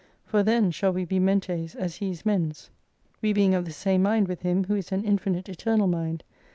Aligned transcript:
For 0.25 0.41
then 0.41 0.71
shall 0.71 0.91
we 0.93 1.05
be 1.05 1.19
MENTES 1.19 1.75
as 1.75 1.97
He 1.97 2.09
is 2.09 2.25
MENS. 2.25 2.71
We 3.21 3.33
being 3.33 3.53
of 3.53 3.65
the 3.65 3.71
same 3.71 4.01
mind 4.01 4.27
with 4.27 4.41
Him 4.41 4.63
who 4.63 4.73
is 4.73 4.91
an 4.91 5.03
infinite 5.03 5.47
eternal 5.47 5.85
mind. 5.85 6.23